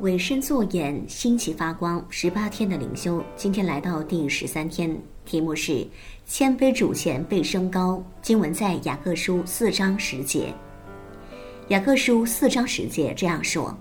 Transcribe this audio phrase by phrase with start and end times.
[0.00, 2.04] 委身作盐，兴起发光。
[2.08, 5.84] 十八天的灵修，今天来到第十三天，题目是
[6.24, 8.00] 谦卑主前被升高。
[8.22, 10.54] 经文在雅各书四章十节。
[11.68, 13.76] 雅各书四章十节这样说：“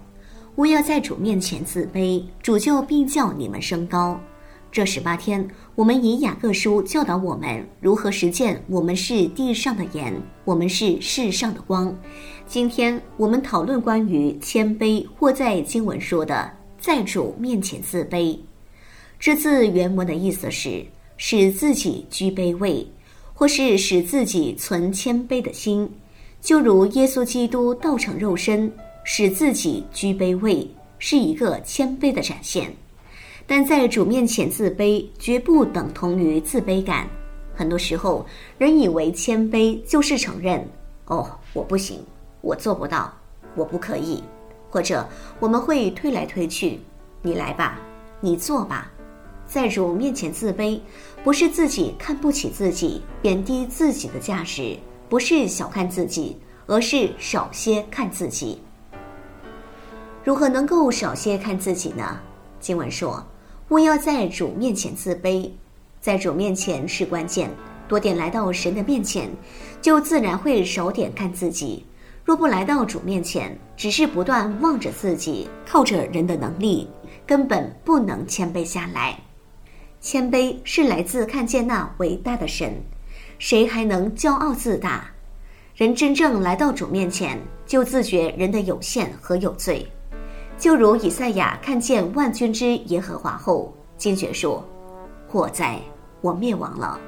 [0.55, 4.20] 我要在主面前自卑，主就必叫你们升高。”
[4.71, 8.62] 这十八天，我们以雅各书教导我们如何实践。
[8.67, 10.13] 我们是地上的盐，
[10.45, 11.95] 我们是世上的光。
[12.45, 18.38] 今天我们讨论关于谦卑，或在经文说的在主面前自卑。
[19.20, 20.86] 这字原文的意思是
[21.17, 22.86] 使自己居卑位，
[23.34, 25.89] 或是使自己存谦卑的心，
[26.39, 28.72] 就如耶稣基督道成肉身，
[29.03, 32.72] 使自己居卑位，是一个谦卑的展现。
[33.50, 37.08] 但在主面前自卑，绝不等同于自卑感。
[37.56, 38.26] 很多时候，
[38.58, 40.67] 人以为谦卑就是承认
[41.08, 42.04] ：“哦，我不行，
[42.42, 43.12] 我做不到，
[43.56, 44.22] 我不可以。”
[44.70, 45.08] 或者
[45.39, 46.81] 我们会推来推去
[47.23, 47.80] ：“你来吧，
[48.20, 48.92] 你做吧。”
[49.48, 50.78] 在主面前自卑，
[51.23, 58.61] 不是自己看不起自己，贬低自己的价值，不是小看自己，而是少些看自己。
[60.22, 62.20] 如何能够少些看自己呢？
[62.59, 63.26] 经文说。
[63.70, 65.50] 务要在主面前自卑，
[66.00, 67.50] 在主面前是关键。
[67.86, 69.30] 多点来到神的面前，
[69.82, 71.86] 就自然会少点看自己。
[72.23, 76.88] 若不来到主面前，只是不断望着自己，靠着人的能力，
[77.26, 79.20] 根本不能谦卑下来。
[80.00, 82.73] 谦卑是来自看见那伟大的神，
[83.38, 85.10] 谁还能骄傲自大？
[85.76, 89.86] 人真正来到主面前，就自觉人的有限和有罪。
[90.58, 94.64] 就如以赛亚看见万军之耶和华后，惊觉说
[95.30, 95.80] ：“祸哉，
[96.19, 96.99] 我灭亡了，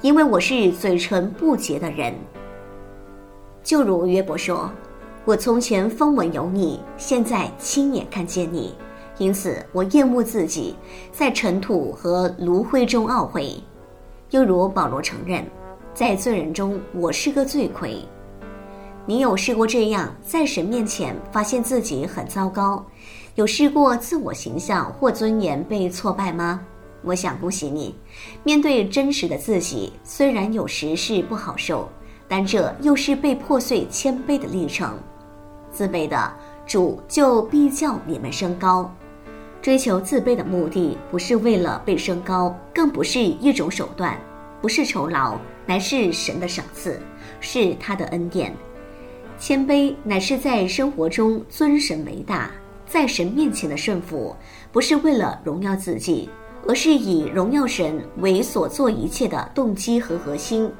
[0.00, 2.14] 因为我是嘴唇不洁的人。”
[3.62, 4.70] 就如约伯说
[5.26, 8.74] ：“我从前风闻有你，现在亲眼看见你，
[9.18, 10.74] 因此我厌恶自己，
[11.12, 13.62] 在尘土和炉灰中懊悔。”
[14.30, 15.44] 又如保罗承认，
[15.92, 18.02] 在罪人中我是个罪魁。
[19.06, 22.82] 你有试过这样在神面前发现自己很糟糕？
[23.34, 26.60] 有试过自我形象或尊严被挫败吗？
[27.02, 27.94] 我想恭喜你，
[28.44, 31.86] 面对真实的自己，虽然有时是不好受，
[32.26, 34.98] 但这又是被破碎谦卑的历程。
[35.70, 36.32] 自卑的
[36.66, 38.90] 主就必叫你们升高。
[39.60, 44.18] 追求自卑的目的不是为了被升高，更不是一种手段，
[44.62, 45.36] 不是酬劳，
[45.66, 46.98] 乃是神的赏赐，
[47.40, 48.54] 是他的恩典。
[49.38, 52.50] 谦卑乃是在生活中尊神为大，
[52.86, 54.34] 在神面前的顺服，
[54.72, 56.30] 不是为了荣耀自己，
[56.66, 60.70] 而是以荣耀神为所做一切的动机和核心。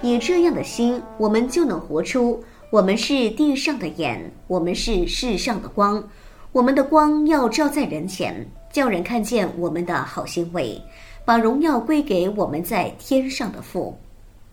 [0.00, 6.02] 以这样的心，我们就能活出我们是地上的盐，我们是世上的光。
[6.52, 10.80] 我们的光要照在人前，叫人看见我们的好行为，
[11.24, 13.98] 把荣耀归给我们在天上的父。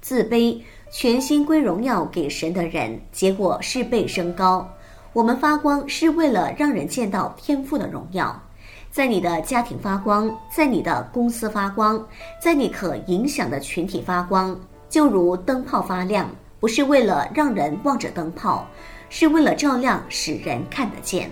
[0.01, 0.59] 自卑。
[0.93, 4.69] 全心归荣耀给神的人，结果是被升高。
[5.13, 8.37] 我们发光是为了让人见到天赋的荣耀，
[8.91, 12.05] 在你的家庭发光，在你的公司发光，
[12.41, 16.29] 在你可影响的群体发光，就如灯泡发亮，
[16.59, 18.67] 不是为了让人望着灯泡，
[19.07, 21.31] 是为了照亮，使人看得见。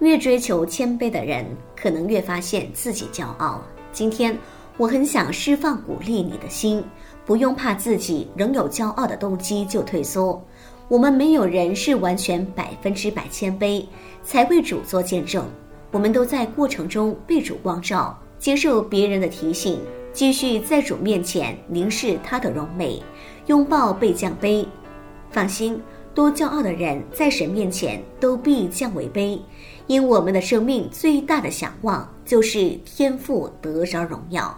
[0.00, 3.62] 越追求谦卑的人，可能越发现自己骄傲。
[3.90, 4.36] 今天，
[4.76, 6.84] 我很想释放鼓励你的心。
[7.24, 10.40] 不用怕自己仍有骄傲的动机就退缩。
[10.86, 13.84] 我们没有人是完全百分之百谦卑，
[14.22, 15.44] 才为主做见证。
[15.90, 19.80] 我们都在过程中被主光照，接受别人的提醒，
[20.12, 23.02] 继续在主面前凝视他的荣美，
[23.46, 24.64] 拥抱被降卑。
[25.32, 25.82] 放心，
[26.14, 29.40] 多骄傲的人在神面前都必降为卑，
[29.88, 34.56] 因我们的生命最大的想望就是天赋得着荣耀。